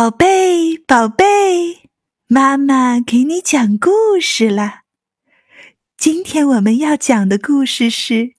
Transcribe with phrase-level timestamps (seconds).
[0.00, 1.82] 宝贝，宝贝，
[2.26, 4.76] 妈妈给你讲故事了。
[5.98, 8.14] 今天我们要讲的故事是《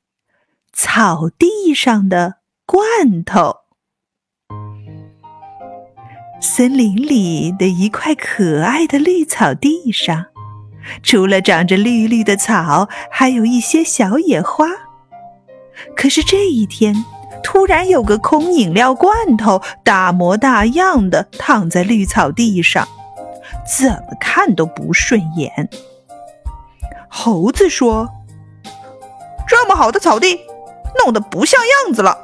[0.73, 3.57] 草地上的罐头》。
[6.41, 10.25] 森林里的一块可爱的绿草地上，
[11.03, 14.65] 除了长着绿绿的草，还有一些小野花。
[15.95, 16.95] 可是这一天。
[17.43, 22.87] 突然有个空饮料罐头，大模大样的躺在绿草地上，
[23.77, 25.69] 怎么看都不顺眼。
[27.09, 28.09] 猴子说
[29.47, 30.39] ：“这么好的草地，
[31.03, 32.17] 弄得不像样子了，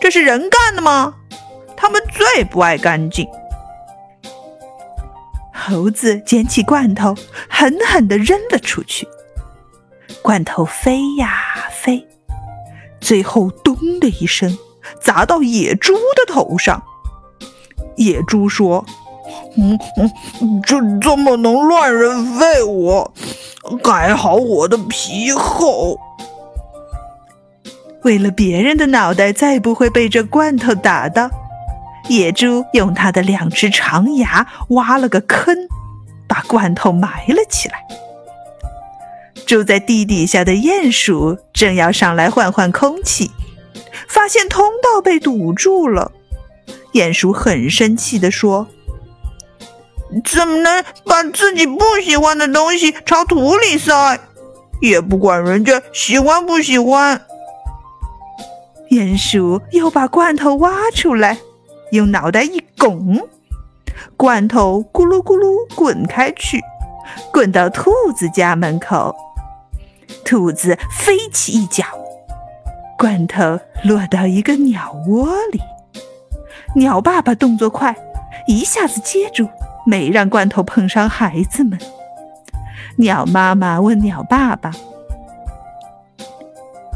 [0.00, 1.14] 这是人干的吗？
[1.76, 3.28] 他们最不爱干净。”
[5.52, 7.14] 猴子捡起罐头，
[7.48, 9.06] 狠狠地扔了出去，
[10.22, 11.68] 罐头飞呀。
[13.02, 14.56] 最后，咚的一声，
[15.00, 16.82] 砸到野猪的头上。
[17.96, 18.84] 野猪说
[19.58, 19.78] ：“嗯
[20.40, 23.10] 嗯，这怎么能乱扔废物？
[23.84, 25.98] 还好我的皮厚。”
[28.02, 31.28] 为了别人的脑袋再不会被这罐头打到，
[32.08, 35.56] 野猪用它的两只长牙挖了个坑，
[36.26, 37.84] 把罐头埋了起来。
[39.46, 43.30] 住在地底下的鼹鼠正要上来换换空气，
[44.08, 46.12] 发现通道被堵住了。
[46.92, 48.66] 鼹鼠很生气地说
[50.24, 54.18] ：“怎么能把自己不喜欢的东西朝土里塞？
[54.80, 57.20] 也不管人家喜欢不喜欢。”
[58.90, 61.38] 鼹鼠又把罐头挖出来，
[61.92, 63.28] 用脑袋一拱，
[64.16, 66.60] 罐头咕噜咕噜滚开去，
[67.32, 69.14] 滚到兔子家门口。
[70.32, 71.84] 兔子飞起一脚，
[72.96, 75.60] 罐头落到一个鸟窝里。
[76.74, 77.94] 鸟爸爸动作快，
[78.46, 79.46] 一下子接住，
[79.84, 81.78] 没让罐头碰伤孩子们。
[82.96, 84.70] 鸟妈妈问鸟爸爸：“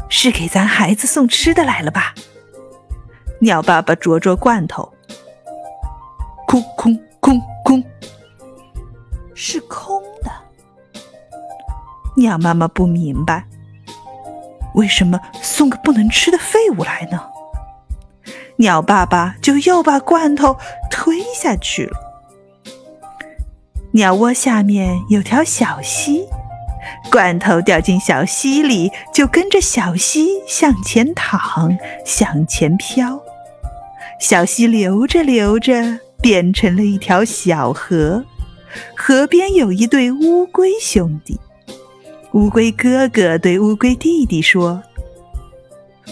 [0.09, 2.15] 是给咱孩子送吃的来了吧？”
[3.41, 4.91] 鸟爸爸啄啄罐头，
[6.47, 7.83] 空空空空，
[9.35, 10.01] 是空。
[12.17, 13.45] 鸟妈妈不明白，
[14.73, 17.21] 为什么送个不能吃的废物来呢？
[18.57, 20.57] 鸟爸爸就又把罐头
[20.89, 21.95] 推下去了。
[23.91, 26.25] 鸟窝下面有条小溪，
[27.11, 33.21] 罐头掉进小溪里，就跟着小溪向前淌，向前飘。
[34.19, 38.25] 小溪流着流着，变成了一条小河，
[38.95, 41.39] 河边有一对乌龟兄弟。
[42.37, 44.83] 乌龟哥哥对乌龟弟弟说：“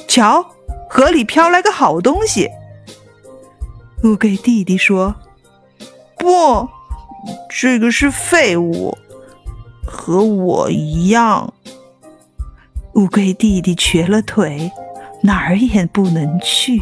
[0.09, 0.44] 瞧，
[0.90, 2.50] 河里飘来个好东西。”
[4.03, 5.14] 乌龟弟弟说
[6.18, 6.68] ：“不，
[7.47, 8.97] 这个是废物，
[9.85, 11.53] 和我一样。”
[12.96, 14.72] 乌龟弟弟瘸了腿，
[15.22, 16.81] 哪儿也不能去。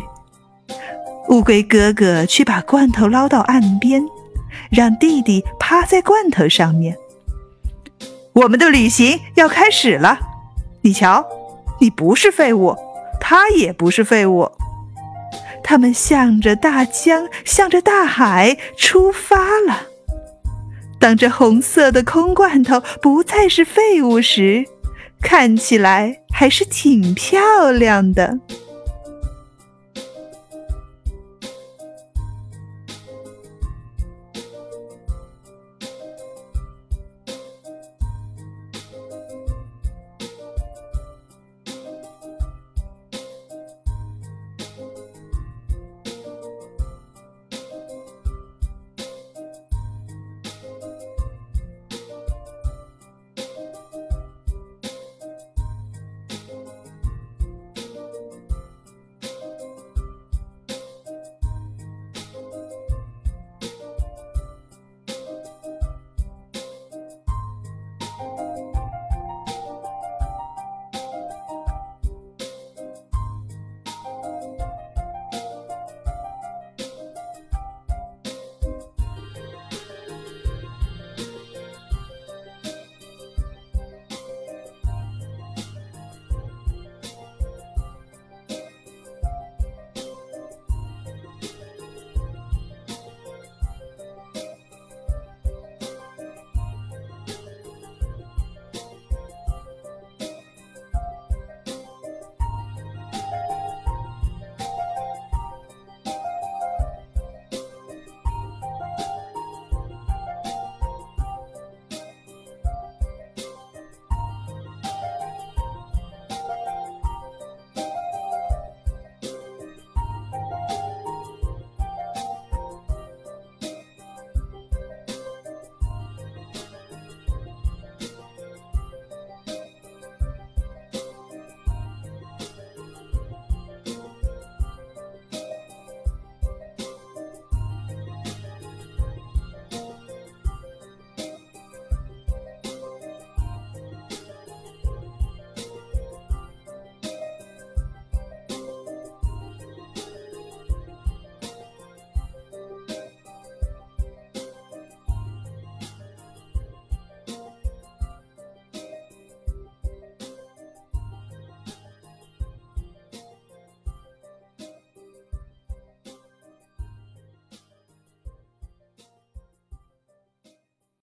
[1.27, 4.01] 乌龟哥哥去把罐头捞到岸边，
[4.71, 6.97] 让弟弟趴在罐头上面。
[8.33, 10.17] 我们的旅行要开始了，
[10.81, 11.23] 你瞧，
[11.79, 12.75] 你不是废物，
[13.19, 14.51] 他也不是废物，
[15.63, 19.83] 他们向着大江，向着大海出发了。
[20.99, 24.65] 当这红色的空罐头不再是废物时，
[25.21, 28.39] 看起来还是挺漂亮的。